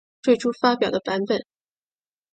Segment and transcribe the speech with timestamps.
[0.23, 1.45] 最初发表的版本。